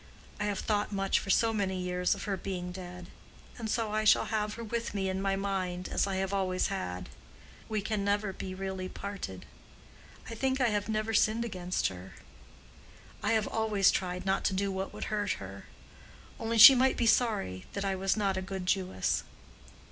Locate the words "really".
8.55-8.89